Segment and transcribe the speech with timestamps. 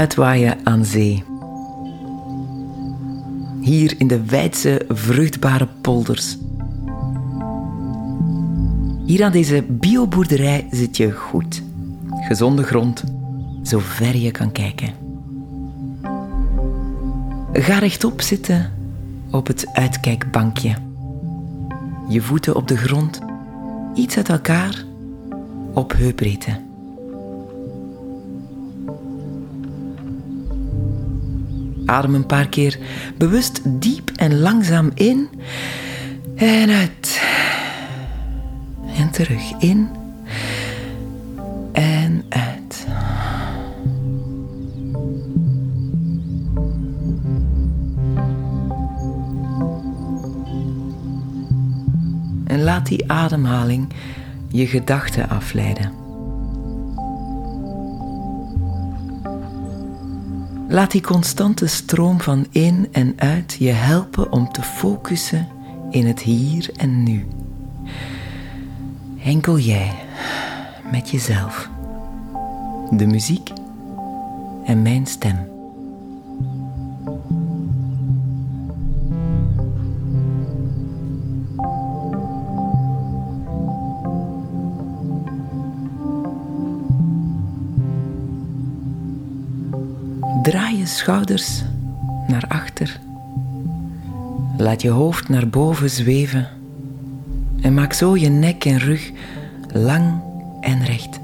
[0.00, 1.24] uitwaaien aan zee.
[3.60, 6.38] Hier in de wijdse, vruchtbare polders.
[9.04, 11.62] Hier aan deze bioboerderij zit je goed.
[12.10, 13.04] Gezonde grond,
[13.62, 14.88] zo ver je kan kijken.
[17.52, 18.72] Ga rechtop zitten
[19.30, 20.74] op het uitkijkbankje.
[22.08, 23.20] Je voeten op de grond,
[23.94, 24.84] iets uit elkaar,
[25.74, 26.69] op heupbreedte.
[31.90, 32.78] Adem een paar keer
[33.16, 35.28] bewust diep en langzaam in
[36.36, 37.22] en uit.
[38.96, 39.88] En terug in
[41.72, 42.86] en uit.
[52.46, 53.88] En laat die ademhaling
[54.48, 55.99] je gedachten afleiden.
[60.70, 65.48] Laat die constante stroom van in en uit je helpen om te focussen
[65.90, 67.26] in het hier en nu.
[69.24, 69.92] Enkel jij
[70.90, 71.68] met jezelf,
[72.90, 73.50] de muziek
[74.64, 75.49] en mijn stem.
[90.42, 91.62] Draai je schouders
[92.26, 93.00] naar achter.
[94.56, 96.48] Laat je hoofd naar boven zweven
[97.60, 99.10] en maak zo je nek en rug
[99.72, 100.22] lang
[100.60, 101.20] en recht.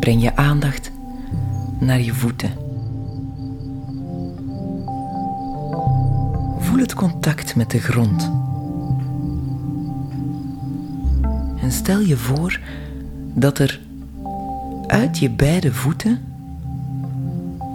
[0.00, 0.90] Breng je aandacht
[1.78, 2.50] naar je voeten.
[6.58, 8.30] Voel het contact met de grond.
[11.62, 12.60] En stel je voor
[13.34, 13.80] dat er
[14.86, 16.20] uit je beide voeten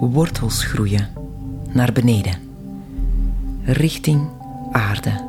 [0.00, 1.08] wortels groeien
[1.72, 2.34] naar beneden,
[3.64, 4.28] richting
[4.72, 5.26] aarde.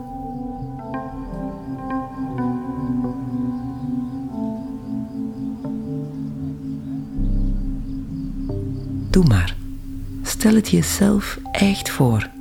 [9.10, 9.56] Doe maar.
[10.24, 12.39] Stel het jezelf echt voor.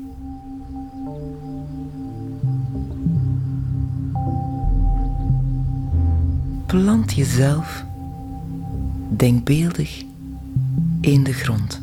[6.69, 7.85] Plant jezelf
[9.09, 10.05] denkbeeldig
[11.01, 11.81] in de grond.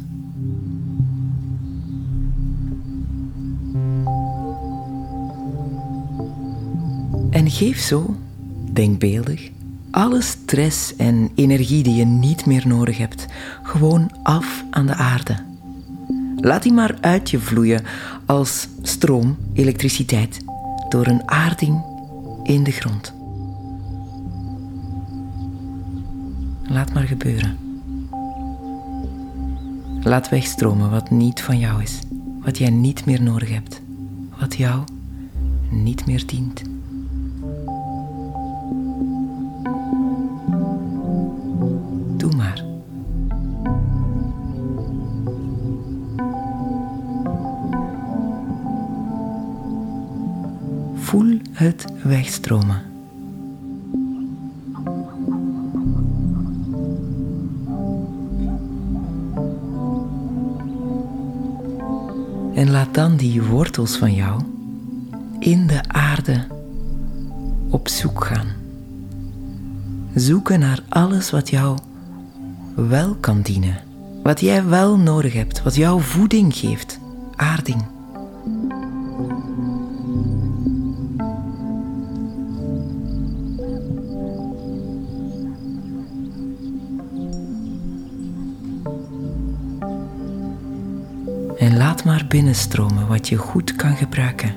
[7.30, 8.16] En geef zo,
[8.72, 9.50] denkbeeldig,
[9.92, 13.26] alle stress en energie die je niet meer nodig hebt,
[13.64, 15.36] gewoon af aan de aarde.
[16.36, 17.84] Laat die maar uit je vloeien
[18.26, 20.40] als stroom, elektriciteit,
[20.90, 21.84] door een aarding
[22.44, 23.25] in de grond.
[26.68, 27.58] Laat maar gebeuren.
[30.04, 32.00] Laat wegstromen wat niet van jou is,
[32.42, 33.82] wat jij niet meer nodig hebt,
[34.40, 34.84] wat jou
[35.70, 36.62] niet meer dient.
[42.18, 42.64] Doe maar.
[50.96, 52.95] Voel het wegstromen.
[62.56, 64.42] En laat dan die wortels van jou
[65.40, 66.48] in de aarde
[67.70, 68.48] op zoek gaan.
[70.14, 71.78] Zoeken naar alles wat jou
[72.76, 73.78] wel kan dienen.
[74.24, 77.00] Wat jij wel nodig hebt, wat jou voeding geeft,
[77.36, 77.95] aarding.
[91.58, 94.54] En laat maar binnenstromen wat je goed kan gebruiken.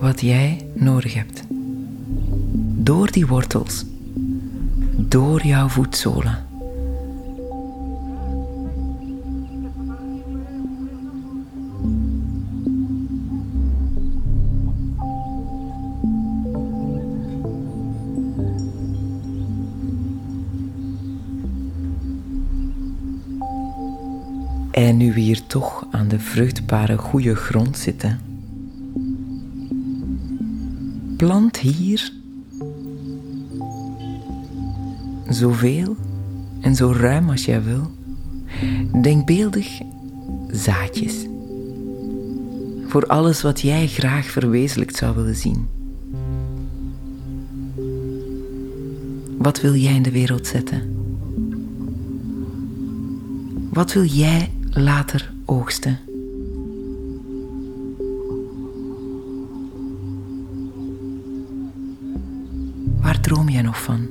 [0.00, 1.42] Wat jij nodig hebt.
[2.82, 3.84] Door die wortels.
[4.96, 6.49] Door jouw voetzolen.
[24.70, 28.20] En nu we hier toch aan de vruchtbare goede grond zitten,
[31.16, 32.12] plant hier
[35.28, 35.96] zoveel
[36.60, 37.90] en zo ruim als jij wil,
[39.02, 39.80] denkbeeldig
[40.50, 41.14] zaadjes.
[42.86, 45.66] Voor alles wat jij graag verwezenlijkt zou willen zien.
[49.38, 50.96] Wat wil jij in de wereld zetten?
[53.72, 55.98] Wat wil jij later oogsten?
[63.00, 64.06] Waar droom jij nog van?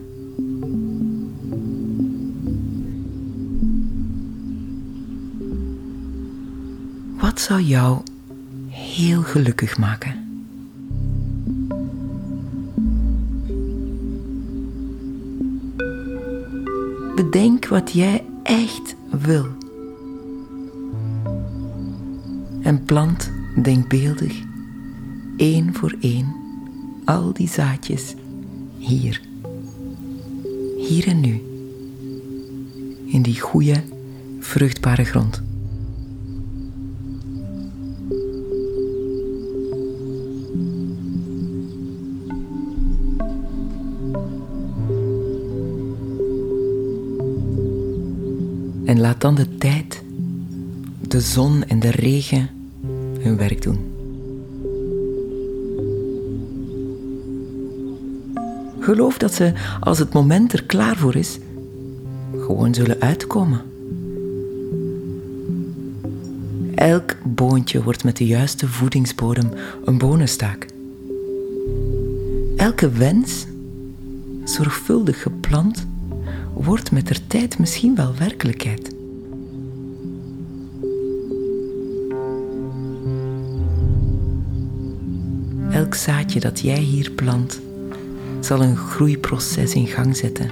[7.20, 8.02] Wat zou jou
[8.70, 10.28] heel gelukkig maken?
[17.16, 19.59] Bedenk wat jij echt wil.
[22.70, 24.44] En plant denkbeeldig,
[25.38, 26.36] één voor één,
[27.06, 28.16] al die zaadjes
[28.78, 29.22] hier.
[30.78, 31.42] Hier en nu.
[33.06, 33.84] In die goede,
[34.40, 35.42] vruchtbare grond.
[48.86, 50.04] En laat dan de tijd,
[51.08, 52.58] de zon en de regen
[53.20, 53.98] hun werk doen.
[58.80, 61.40] Geloof dat ze, als het moment er klaar voor is,
[62.38, 63.62] gewoon zullen uitkomen.
[66.76, 69.50] Elk boontje wordt met de juiste voedingsbodem
[69.86, 70.66] een bonenstaak.
[72.56, 73.46] Elke wens,
[74.44, 75.88] zorgvuldig geplant,
[76.54, 78.99] wordt met der tijd misschien wel werkelijkheid.
[85.80, 87.62] Elk zaadje dat jij hier plant,
[88.40, 90.50] zal een groeiproces in gang zetten.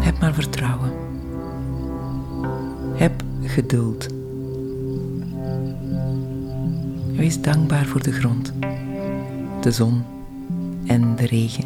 [0.00, 0.92] Heb maar vertrouwen.
[2.94, 4.06] Heb geduld.
[7.16, 8.52] Wees dankbaar voor de grond,
[9.60, 10.02] de zon
[10.86, 11.64] en de regen.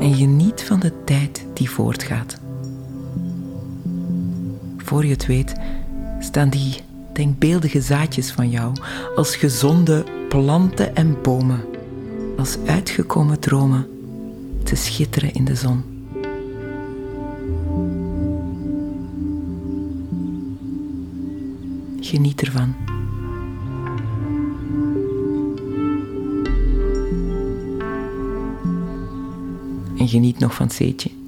[0.00, 2.38] En geniet van de tijd die voortgaat.
[4.76, 5.54] Voor je het weet,
[6.26, 6.74] staan die
[7.12, 8.72] denkbeeldige zaadjes van jou
[9.16, 11.64] als gezonde planten en bomen,
[12.36, 13.86] als uitgekomen dromen
[14.64, 15.82] te schitteren in de zon.
[22.00, 22.74] Geniet ervan.
[29.98, 31.25] En geniet nog van Seetje.